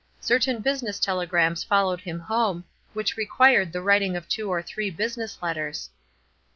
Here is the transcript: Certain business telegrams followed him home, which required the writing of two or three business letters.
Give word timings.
Certain 0.19 0.61
business 0.63 0.99
telegrams 0.99 1.63
followed 1.63 2.01
him 2.01 2.21
home, 2.21 2.63
which 2.93 3.15
required 3.17 3.71
the 3.71 3.83
writing 3.83 4.15
of 4.15 4.27
two 4.27 4.49
or 4.49 4.59
three 4.63 4.89
business 4.89 5.43
letters. 5.43 5.91